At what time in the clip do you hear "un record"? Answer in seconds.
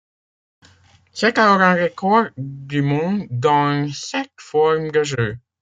1.61-2.31